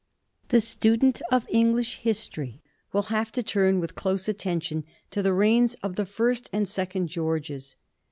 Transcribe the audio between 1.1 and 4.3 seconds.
of English history will have to turn with close